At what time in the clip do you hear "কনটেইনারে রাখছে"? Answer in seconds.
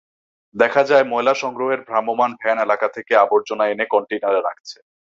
3.85-4.77